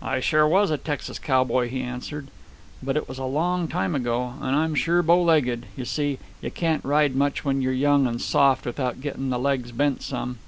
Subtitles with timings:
[0.00, 2.28] "I sure was a Texas cowboy," he answered.
[2.80, 4.34] "But it was a long time ago.
[4.40, 5.66] And I'm sure bow legged.
[5.74, 9.72] You see, you can't ride much when you're young and soft without getting the legs
[9.72, 10.38] bent some.